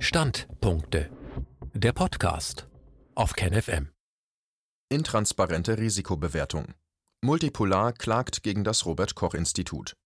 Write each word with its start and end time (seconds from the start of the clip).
Standpunkte. 0.00 1.10
Der 1.74 1.92
Podcast 1.92 2.68
auf 3.16 3.32
KenFM. 3.32 3.88
Intransparente 4.88 5.76
Risikobewertung. 5.76 6.74
Multipolar 7.20 7.92
klagt 7.92 8.44
gegen 8.44 8.62
das 8.62 8.86
Robert 8.86 9.16
Koch 9.16 9.34
Institut. 9.34 9.96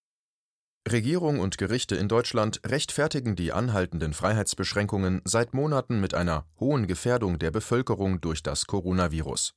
Regierung 0.91 1.41
und 1.41 1.59
Gerichte 1.59 1.95
in 1.95 2.09
Deutschland 2.09 2.63
rechtfertigen 2.67 3.37
die 3.37 3.53
anhaltenden 3.53 4.15
Freiheitsbeschränkungen 4.15 5.21
seit 5.25 5.53
Monaten 5.53 6.01
mit 6.01 6.15
einer 6.15 6.47
hohen 6.59 6.87
Gefährdung 6.87 7.39
der 7.39 7.51
Bevölkerung 7.51 8.23
durch 8.23 8.43
das 8.43 8.67
Coronavirus. 8.67 9.53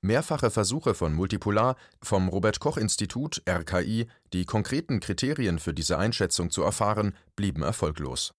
Mehrfache 0.00 0.50
Versuche 0.50 0.94
von 0.94 1.14
Multipolar, 1.14 1.76
vom 2.02 2.28
Robert 2.28 2.58
Koch 2.58 2.76
Institut 2.76 3.40
RKI, 3.48 4.08
die 4.32 4.46
konkreten 4.46 4.98
Kriterien 4.98 5.60
für 5.60 5.72
diese 5.72 5.96
Einschätzung 5.96 6.50
zu 6.50 6.64
erfahren, 6.64 7.14
blieben 7.36 7.62
erfolglos. 7.62 8.34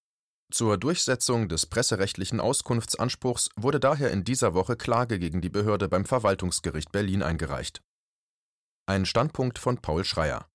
Zur 0.49 0.77
Durchsetzung 0.77 1.49
des 1.49 1.65
presserechtlichen 1.65 2.39
Auskunftsanspruchs 2.39 3.49
wurde 3.57 3.81
daher 3.81 4.11
in 4.11 4.23
dieser 4.23 4.53
Woche 4.53 4.77
Klage 4.77 5.19
gegen 5.19 5.41
die 5.41 5.49
Behörde 5.49 5.89
beim 5.89 6.05
Verwaltungsgericht 6.05 6.91
Berlin 6.93 7.21
eingereicht. 7.21 7.81
Ein 8.85 9.05
Standpunkt 9.05 9.59
von 9.59 9.81
Paul 9.81 10.05
Schreier. 10.05 10.47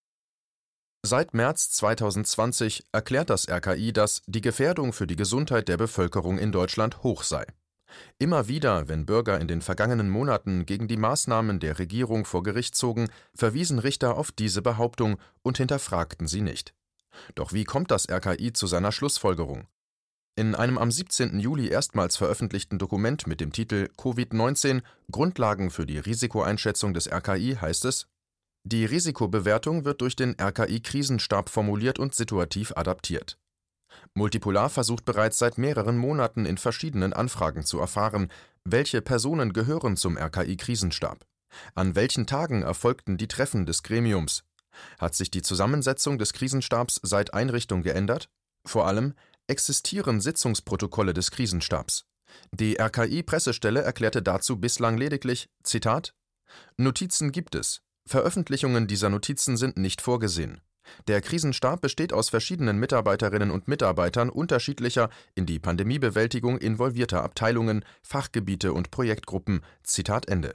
Seit 1.05 1.35
März 1.35 1.73
2020 1.73 2.87
erklärt 2.93 3.29
das 3.29 3.49
RKI, 3.49 3.93
dass 3.93 4.23
die 4.27 4.41
Gefährdung 4.41 4.95
für 4.95 5.07
die 5.07 5.17
Gesundheit 5.17 5.69
der 5.69 5.77
Bevölkerung 5.77 6.39
in 6.39 6.53
Deutschland 6.53 7.03
hoch 7.03 7.23
sei. 7.23 7.45
Immer 8.19 8.49
wieder, 8.49 8.89
wenn 8.89 9.05
Bürger 9.05 9.39
in 9.41 9.49
den 9.49 9.61
vergangenen 9.61 10.09
Monaten 10.09 10.65
gegen 10.65 10.89
die 10.89 10.97
Maßnahmen 10.97 11.61
der 11.61 11.79
Regierung 11.79 12.25
vor 12.25 12.43
Gericht 12.43 12.75
zogen, 12.77 13.11
verwiesen 13.35 13.79
Richter 13.79 14.17
auf 14.17 14.33
diese 14.33 14.63
Behauptung 14.63 15.19
und 15.43 15.59
hinterfragten 15.59 16.27
sie 16.27 16.41
nicht. 16.41 16.73
Doch 17.35 17.53
wie 17.53 17.65
kommt 17.65 17.91
das 17.91 18.09
RKI 18.09 18.55
zu 18.55 18.67
seiner 18.67 18.93
Schlussfolgerung? 18.93 19.67
In 20.35 20.55
einem 20.55 20.79
am 20.79 20.91
17. 20.91 21.39
Juli 21.41 21.69
erstmals 21.69 22.17
veröffentlichten 22.17 22.79
Dokument 22.79 23.27
mit 23.27 23.43
dem 23.43 23.53
Titel 23.53 23.91
Covid-19 23.99 24.81
Grundlagen 25.11 25.71
für 25.71 25.85
die 25.85 25.99
Risikoeinschätzung 25.99 26.95
des 26.95 27.07
RKI 27.07 27.59
heißt 27.61 27.85
es, 27.85 28.07
die 28.65 28.87
Risikobewertung 28.87 29.85
wird 29.85 30.01
durch 30.01 30.17
den 30.17 30.35
RKI-Krisenstab 30.41 31.51
formuliert 31.51 31.99
und 31.99 32.15
situativ 32.15 32.73
adaptiert. 32.77 33.37
Multipolar 34.15 34.71
versucht 34.71 35.05
bereits 35.05 35.37
seit 35.37 35.59
mehreren 35.59 35.99
Monaten 35.99 36.47
in 36.47 36.57
verschiedenen 36.57 37.13
Anfragen 37.13 37.67
zu 37.67 37.79
erfahren, 37.79 38.31
welche 38.65 39.03
Personen 39.03 39.53
gehören 39.53 39.99
zum 39.99 40.17
RKI-Krisenstab. 40.17 41.27
An 41.75 41.95
welchen 41.95 42.27
Tagen 42.27 42.63
erfolgten 42.63 43.19
die 43.19 43.29
Treffen 43.29 43.67
des 43.67 43.83
Gremiums? 43.83 44.45
Hat 44.99 45.15
sich 45.15 45.31
die 45.31 45.43
Zusammensetzung 45.43 46.17
des 46.17 46.33
Krisenstabs 46.33 47.01
seit 47.03 47.35
Einrichtung 47.35 47.83
geändert? 47.83 48.31
Vor 48.65 48.87
allem, 48.87 49.15
existieren 49.53 50.23
Sitzungsprotokolle 50.23 51.13
des 51.13 51.31
Krisenstabs. 51.31 52.07
Die 52.53 52.81
RKI-Pressestelle 52.81 53.83
erklärte 53.83 54.23
dazu 54.23 54.57
bislang 54.57 54.97
lediglich: 54.97 55.51
Zitat: 55.63 56.15
Notizen 56.79 57.33
gibt 57.33 57.55
es. 57.55 57.83
Veröffentlichungen 58.07 58.87
dieser 58.87 59.11
Notizen 59.11 59.59
sind 59.59 59.77
nicht 59.77 60.01
vorgesehen. 60.01 60.63
Der 61.07 61.21
Krisenstab 61.21 61.83
besteht 61.83 62.15
aus 62.15 62.31
verschiedenen 62.31 62.79
Mitarbeiterinnen 62.79 63.51
und 63.51 63.69
Mitarbeitern 63.69 64.31
unterschiedlicher, 64.31 65.11
in 65.35 65.45
die 65.45 65.61
Pandemiebewältigung 65.61 66.57
involvierter 66.59 67.23
Abteilungen, 67.23 67.85
Fachgebiete 68.03 68.73
und 68.73 68.91
Projektgruppen. 68.91 69.61
Zitat 69.85 70.29
Ende 70.29 70.55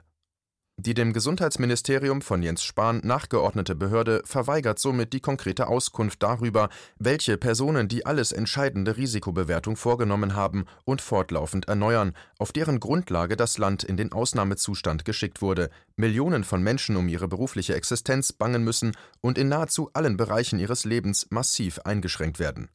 die 0.80 0.94
dem 0.94 1.12
Gesundheitsministerium 1.12 2.22
von 2.22 2.44
Jens 2.44 2.64
Spahn 2.64 3.02
nachgeordnete 3.04 3.74
Behörde 3.76 4.22
verweigert 4.26 4.78
somit 4.78 5.12
die 5.12 5.20
konkrete 5.20 5.68
Auskunft 5.68 6.22
darüber, 6.22 6.70
welche 7.00 7.36
Personen 7.38 7.88
die 7.88 8.06
alles 8.06 8.32
entscheidende 8.32 8.96
Risikobewertung 8.96 9.76
vorgenommen 9.76 10.36
haben 10.36 10.66
und 10.86 11.02
fortlaufend 11.02 11.68
erneuern, 11.68 12.14
auf 12.38 12.52
deren 12.52 12.80
Grundlage 12.80 13.36
das 13.36 13.58
Land 13.58 13.84
in 13.84 13.98
den 13.98 14.12
Ausnahmezustand 14.12 15.04
geschickt 15.04 15.42
wurde, 15.42 15.72
Millionen 15.96 16.44
von 16.44 16.62
Menschen 16.62 16.96
um 16.96 17.10
ihre 17.10 17.28
berufliche 17.28 17.74
Existenz 17.74 18.32
bangen 18.32 18.64
müssen 18.64 18.92
und 19.20 19.40
in 19.40 19.50
nahezu 19.50 19.90
allen 19.94 20.16
Bereichen 20.16 20.60
ihres 20.60 20.86
Lebens 20.86 21.26
massiv 21.32 21.80
eingeschränkt 21.80 22.38
werden. 22.38 22.70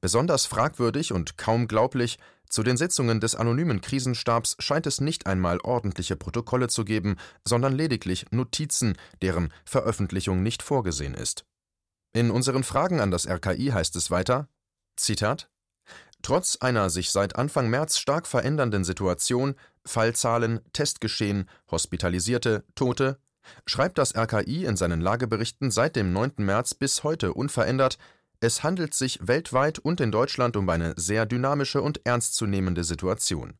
Besonders 0.00 0.46
fragwürdig 0.46 1.12
und 1.12 1.38
kaum 1.38 1.68
glaublich 1.68 2.18
zu 2.48 2.62
den 2.62 2.76
Sitzungen 2.76 3.20
des 3.20 3.34
anonymen 3.34 3.80
Krisenstabs 3.80 4.56
scheint 4.58 4.86
es 4.86 5.00
nicht 5.00 5.26
einmal 5.26 5.60
ordentliche 5.60 6.16
Protokolle 6.16 6.68
zu 6.68 6.84
geben, 6.84 7.16
sondern 7.44 7.74
lediglich 7.74 8.26
Notizen, 8.30 8.96
deren 9.20 9.52
Veröffentlichung 9.64 10.42
nicht 10.42 10.62
vorgesehen 10.62 11.14
ist. 11.14 11.44
In 12.14 12.30
unseren 12.30 12.64
Fragen 12.64 13.00
an 13.00 13.10
das 13.10 13.26
RKI 13.28 13.66
heißt 13.66 13.96
es 13.96 14.10
weiter: 14.10 14.48
Zitat 14.96 15.50
Trotz 16.22 16.56
einer 16.56 16.90
sich 16.90 17.10
seit 17.10 17.36
Anfang 17.36 17.70
März 17.70 17.98
stark 17.98 18.26
verändernden 18.26 18.82
Situation, 18.82 19.54
Fallzahlen, 19.84 20.60
Testgeschehen, 20.72 21.48
Hospitalisierte, 21.70 22.64
Tote, 22.74 23.18
schreibt 23.66 23.98
das 23.98 24.16
RKI 24.16 24.64
in 24.64 24.76
seinen 24.76 25.00
Lageberichten 25.00 25.70
seit 25.70 25.96
dem 25.96 26.12
9. 26.12 26.32
März 26.38 26.74
bis 26.74 27.04
heute 27.04 27.34
unverändert, 27.34 27.98
es 28.40 28.62
handelt 28.62 28.94
sich 28.94 29.18
weltweit 29.22 29.78
und 29.78 30.00
in 30.00 30.12
Deutschland 30.12 30.56
um 30.56 30.68
eine 30.68 30.94
sehr 30.96 31.26
dynamische 31.26 31.82
und 31.82 32.04
ernstzunehmende 32.06 32.84
Situation. 32.84 33.54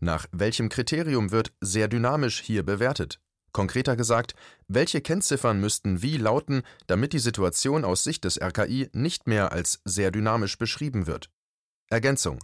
Nach 0.00 0.26
welchem 0.32 0.68
Kriterium 0.68 1.30
wird 1.30 1.52
sehr 1.60 1.88
dynamisch 1.88 2.40
hier 2.40 2.64
bewertet? 2.64 3.20
Konkreter 3.52 3.96
gesagt, 3.96 4.34
welche 4.66 5.00
Kennziffern 5.00 5.60
müssten 5.60 6.02
wie 6.02 6.16
lauten, 6.16 6.62
damit 6.86 7.12
die 7.12 7.18
Situation 7.18 7.84
aus 7.84 8.04
Sicht 8.04 8.24
des 8.24 8.40
RKI 8.40 8.90
nicht 8.92 9.26
mehr 9.26 9.52
als 9.52 9.80
sehr 9.84 10.10
dynamisch 10.10 10.58
beschrieben 10.58 11.06
wird? 11.06 11.30
Ergänzung 11.88 12.38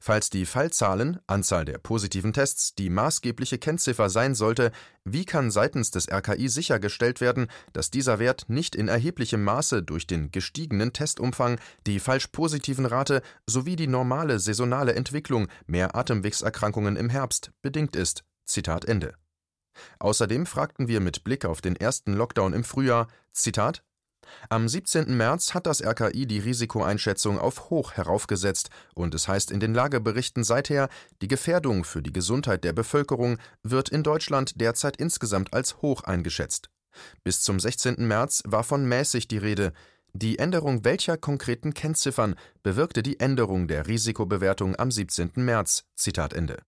Falls 0.00 0.30
die 0.30 0.46
Fallzahlen, 0.46 1.20
Anzahl 1.26 1.64
der 1.64 1.78
positiven 1.78 2.32
Tests, 2.32 2.74
die 2.74 2.90
maßgebliche 2.90 3.58
Kennziffer 3.58 4.10
sein 4.10 4.34
sollte, 4.34 4.72
wie 5.04 5.24
kann 5.24 5.50
seitens 5.50 5.90
des 5.90 6.10
RKI 6.10 6.48
sichergestellt 6.48 7.20
werden, 7.20 7.48
dass 7.72 7.90
dieser 7.90 8.18
Wert 8.18 8.44
nicht 8.48 8.74
in 8.74 8.88
erheblichem 8.88 9.42
Maße 9.42 9.82
durch 9.82 10.06
den 10.06 10.30
gestiegenen 10.30 10.92
Testumfang, 10.92 11.58
die 11.86 12.00
falsch 12.00 12.28
positiven 12.28 12.86
Rate 12.86 13.22
sowie 13.46 13.76
die 13.76 13.86
normale 13.86 14.38
saisonale 14.38 14.94
Entwicklung 14.94 15.48
mehr 15.66 15.96
Atemwegserkrankungen 15.96 16.96
im 16.96 17.08
Herbst 17.08 17.52
bedingt 17.62 17.96
ist? 17.96 18.24
Zitat 18.44 18.84
Ende. 18.84 19.14
Außerdem 19.98 20.46
fragten 20.46 20.88
wir 20.88 21.00
mit 21.00 21.24
Blick 21.24 21.44
auf 21.44 21.60
den 21.60 21.76
ersten 21.76 22.12
Lockdown 22.12 22.52
im 22.52 22.64
Frühjahr, 22.64 23.08
Zitat, 23.32 23.82
am 24.48 24.68
17. 24.68 25.16
März 25.16 25.54
hat 25.54 25.66
das 25.66 25.82
RKI 25.82 26.26
die 26.26 26.38
Risikoeinschätzung 26.38 27.38
auf 27.38 27.70
hoch 27.70 27.92
heraufgesetzt 27.92 28.70
und 28.94 29.14
es 29.14 29.28
heißt 29.28 29.50
in 29.50 29.60
den 29.60 29.74
Lageberichten 29.74 30.44
seither, 30.44 30.88
die 31.22 31.28
Gefährdung 31.28 31.84
für 31.84 32.02
die 32.02 32.12
Gesundheit 32.12 32.64
der 32.64 32.72
Bevölkerung 32.72 33.38
wird 33.62 33.88
in 33.88 34.02
Deutschland 34.02 34.60
derzeit 34.60 34.96
insgesamt 34.96 35.52
als 35.52 35.82
hoch 35.82 36.04
eingeschätzt. 36.04 36.70
Bis 37.22 37.42
zum 37.42 37.60
16. 37.60 38.06
März 38.06 38.42
war 38.46 38.64
von 38.64 38.86
mäßig 38.86 39.28
die 39.28 39.38
Rede. 39.38 39.72
Die 40.12 40.38
Änderung 40.38 40.84
welcher 40.84 41.16
konkreten 41.16 41.72
Kennziffern 41.72 42.34
bewirkte 42.62 43.02
die 43.02 43.20
Änderung 43.20 43.68
der 43.68 43.86
Risikobewertung 43.86 44.76
am 44.76 44.90
17. 44.90 45.32
März? 45.36 45.84
Zitat 45.94 46.32
Ende. 46.32 46.62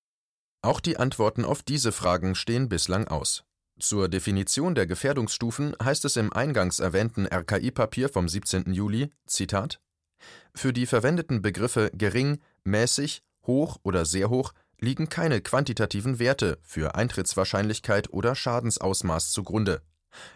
Auch 0.62 0.78
die 0.78 0.96
Antworten 0.96 1.44
auf 1.44 1.64
diese 1.64 1.90
Fragen 1.90 2.36
stehen 2.36 2.68
bislang 2.68 3.08
aus. 3.08 3.44
Zur 3.82 4.08
Definition 4.08 4.76
der 4.76 4.86
Gefährdungsstufen 4.86 5.74
heißt 5.82 6.04
es 6.04 6.16
im 6.16 6.32
eingangs 6.32 6.78
erwähnten 6.78 7.26
RKI-Papier 7.26 8.08
vom 8.08 8.28
17. 8.28 8.72
Juli: 8.72 9.10
Zitat 9.26 9.80
Für 10.54 10.72
die 10.72 10.86
verwendeten 10.86 11.42
Begriffe 11.42 11.90
gering, 11.92 12.38
mäßig, 12.62 13.24
hoch 13.44 13.80
oder 13.82 14.04
sehr 14.04 14.30
hoch 14.30 14.52
liegen 14.78 15.08
keine 15.08 15.40
quantitativen 15.40 16.20
Werte 16.20 16.60
für 16.62 16.94
Eintrittswahrscheinlichkeit 16.94 18.12
oder 18.12 18.36
Schadensausmaß 18.36 19.32
zugrunde. 19.32 19.82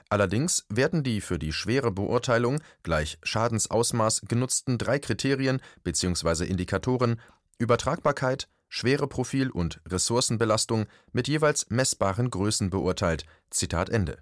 Allerdings 0.08 0.66
werden 0.68 1.04
die 1.04 1.20
für 1.20 1.38
die 1.38 1.52
schwere 1.52 1.92
Beurteilung 1.92 2.60
gleich 2.82 3.16
Schadensausmaß 3.22 4.22
genutzten 4.22 4.76
drei 4.76 4.98
Kriterien 4.98 5.60
bzw. 5.84 6.46
Indikatoren 6.46 7.20
Übertragbarkeit, 7.58 8.48
Schwereprofil 8.68 9.50
und 9.50 9.80
Ressourcenbelastung 9.86 10.86
mit 11.12 11.28
jeweils 11.28 11.70
messbaren 11.70 12.30
Größen 12.30 12.70
beurteilt. 12.70 13.24
Zitat 13.50 13.88
Ende. 13.88 14.18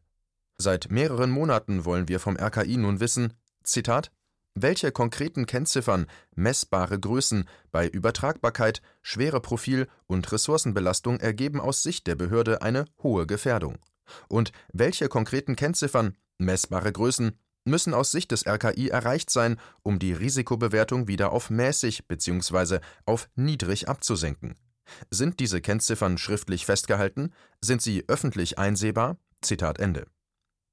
Seit 0.59 0.91
mehreren 0.91 1.31
Monaten 1.31 1.85
wollen 1.85 2.09
wir 2.09 2.21
vom 2.21 2.37
RKI 2.37 2.77
nun 2.77 3.01
wissen, 3.01 3.35
Zitat, 3.65 4.13
welche 4.55 4.93
konkreten 4.93 5.47
Kennziffern, 5.47 6.07
messbare 6.37 7.01
Größen 7.01 7.49
bei 7.73 7.89
Übertragbarkeit, 7.89 8.83
Schwereprofil 9.03 9.89
und 10.07 10.31
Ressourcenbelastung 10.31 11.19
ergeben 11.19 11.61
aus 11.61 11.83
Sicht 11.83 12.07
der 12.07 12.15
Behörde 12.15 12.63
eine 12.63 12.85
hohe 13.03 13.27
Gefährdung? 13.27 13.79
Und 14.29 14.53
welche 14.73 15.09
konkreten 15.09 15.57
Kennziffern, 15.57 16.17
messbare 16.39 16.93
Größen 16.93 17.37
müssen 17.65 17.95
aus 17.95 18.11
Sicht 18.11 18.31
des 18.31 18.47
RKI 18.47 18.89
erreicht 18.89 19.31
sein, 19.31 19.59
um 19.83 19.99
die 19.99 20.13
Risikobewertung 20.13 21.09
wieder 21.09 21.33
auf 21.33 21.51
mäßig 21.51 22.07
bzw. 22.07 22.81
auf 23.07 23.29
niedrig 23.35 23.89
abzusenken. 23.89 24.57
Sind 25.11 25.41
diese 25.41 25.61
Kennziffern 25.61 26.19
schriftlich 26.19 26.67
festgehalten? 26.67 27.33
Sind 27.61 27.83
sie 27.83 28.05
öffentlich 28.09 28.59
einsehbar? 28.59 29.17
Zitat 29.41 29.79
Ende. 29.79 30.07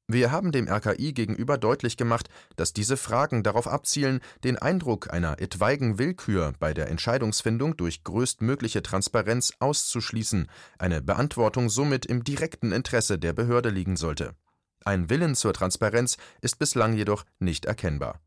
Wir 0.07 0.31
haben 0.31 0.51
dem 0.51 0.67
RKI 0.67 1.13
gegenüber 1.13 1.57
deutlich 1.57 1.95
gemacht, 1.95 2.27
dass 2.57 2.73
diese 2.73 2.97
Fragen 2.97 3.43
darauf 3.43 3.65
abzielen, 3.65 4.19
den 4.43 4.57
Eindruck 4.57 5.13
einer 5.13 5.39
etwaigen 5.39 5.97
Willkür 5.99 6.53
bei 6.59 6.73
der 6.73 6.89
Entscheidungsfindung 6.89 7.77
durch 7.77 8.03
größtmögliche 8.03 8.83
Transparenz 8.83 9.53
auszuschließen, 9.59 10.49
eine 10.77 11.01
Beantwortung 11.01 11.69
somit 11.69 12.05
im 12.05 12.25
direkten 12.25 12.73
Interesse 12.73 13.19
der 13.19 13.31
Behörde 13.31 13.69
liegen 13.69 13.95
sollte. 13.95 14.35
Ein 14.83 15.09
Willen 15.09 15.35
zur 15.35 15.53
Transparenz 15.53 16.17
ist 16.41 16.57
bislang 16.57 16.93
jedoch 16.93 17.23
nicht 17.39 17.65
erkennbar. 17.65 18.19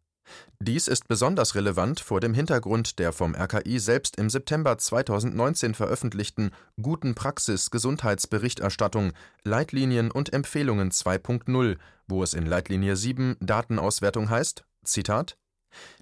Dies 0.59 0.89
ist 0.89 1.09
besonders 1.09 1.55
relevant 1.55 2.01
vor 2.01 2.21
dem 2.21 2.33
Hintergrund 2.33 2.99
der 2.99 3.12
vom 3.12 3.35
RKI 3.35 3.79
selbst 3.79 4.17
im 4.17 4.31
September 4.31 4.79
2019 4.79 5.75
veröffentlichten 5.75 6.51
Guten 6.81 7.15
Praxis 7.15 7.71
Gesundheitsberichterstattung 7.71 9.12
Leitlinien 9.43 10.11
und 10.11 10.33
Empfehlungen 10.33 10.91
2.0, 10.91 11.77
wo 12.09 12.23
es 12.23 12.35
in 12.35 12.47
Leitlinie 12.47 12.97
7 12.97 13.37
Datenauswertung 13.41 14.31
heißt: 14.31 14.65
Zitat 14.85 15.37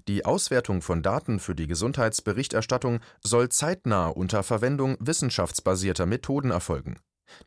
die 0.07 0.23
Auswertung 0.23 0.83
von 0.83 1.01
Daten 1.01 1.39
für 1.39 1.55
die 1.55 1.65
Gesundheitsberichterstattung 1.65 2.99
soll 3.23 3.49
zeitnah 3.49 4.07
unter 4.07 4.43
Verwendung 4.43 4.97
wissenschaftsbasierter 4.99 6.05
Methoden 6.05 6.51
erfolgen 6.51 6.99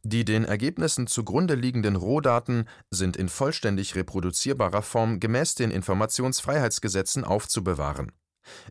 die 0.02 0.24
den 0.24 0.44
Ergebnissen 0.44 1.06
zugrunde 1.06 1.54
liegenden 1.54 1.96
Rohdaten 1.96 2.68
sind 2.90 3.16
in 3.16 3.28
vollständig 3.28 3.94
reproduzierbarer 3.94 4.82
Form 4.82 5.20
gemäß 5.20 5.54
den 5.54 5.70
Informationsfreiheitsgesetzen 5.70 7.24
aufzubewahren. 7.24 8.12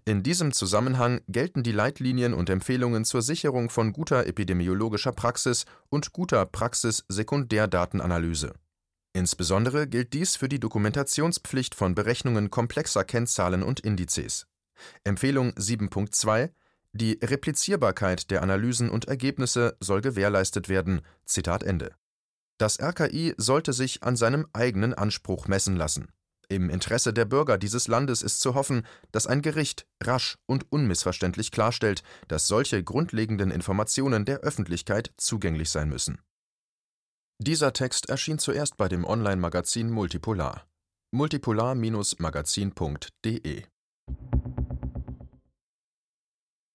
In 0.05 0.23
diesem 0.23 0.53
Zusammenhang 0.53 1.21
gelten 1.27 1.61
die 1.63 1.71
Leitlinien 1.71 2.33
und 2.33 2.49
Empfehlungen 2.49 3.05
zur 3.05 3.21
Sicherung 3.21 3.69
von 3.69 3.93
guter 3.93 4.25
epidemiologischer 4.25 5.11
Praxis 5.11 5.65
und 5.89 6.13
guter 6.13 6.45
Praxis-Sekundärdatenanalyse. 6.45 8.53
Insbesondere 9.13 9.87
gilt 9.87 10.13
dies 10.13 10.35
für 10.35 10.49
die 10.49 10.59
Dokumentationspflicht 10.59 11.75
von 11.75 11.95
Berechnungen 11.95 12.51
komplexer 12.51 13.05
Kennzahlen 13.05 13.63
und 13.63 13.79
Indizes. 13.79 14.47
Empfehlung 15.03 15.51
7.2 15.51 16.49
die 16.95 17.19
Replizierbarkeit 17.21 18.31
der 18.31 18.41
Analysen 18.41 18.89
und 18.89 19.05
Ergebnisse 19.05 19.77
soll 19.81 20.01
gewährleistet 20.01 20.69
werden. 20.69 21.01
Zitat 21.25 21.61
Ende. 21.63 21.93
Das 22.57 22.79
RKI 22.79 23.35
sollte 23.37 23.73
sich 23.73 24.01
an 24.03 24.15
seinem 24.15 24.47
eigenen 24.53 24.93
Anspruch 24.93 25.49
messen 25.49 25.75
lassen. 25.75 26.07
Im 26.47 26.69
Interesse 26.69 27.11
der 27.11 27.25
Bürger 27.25 27.57
dieses 27.57 27.89
Landes 27.89 28.21
ist 28.21 28.39
zu 28.39 28.55
hoffen, 28.55 28.87
dass 29.11 29.27
ein 29.27 29.41
Gericht 29.41 29.85
rasch 30.01 30.37
und 30.45 30.71
unmissverständlich 30.71 31.51
klarstellt, 31.51 32.01
dass 32.29 32.47
solche 32.47 32.81
grundlegenden 32.81 33.51
Informationen 33.51 34.23
der 34.23 34.39
Öffentlichkeit 34.39 35.11
zugänglich 35.17 35.71
sein 35.71 35.89
müssen. 35.89 36.21
Dieser 37.39 37.73
Text 37.73 38.07
erschien 38.09 38.39
zuerst 38.39 38.77
bei 38.77 38.87
dem 38.87 39.03
Online-Magazin 39.03 39.89
Multipolar. 39.89 40.65
multipolar-magazin.de 41.11 43.63